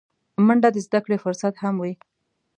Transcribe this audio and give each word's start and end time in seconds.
منډه 0.45 0.69
د 0.73 0.77
زدهکړې 0.85 1.17
فرصت 1.23 1.53
هم 1.63 1.75
وي 1.83 1.93